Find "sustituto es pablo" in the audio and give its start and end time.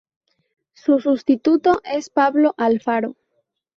0.99-2.55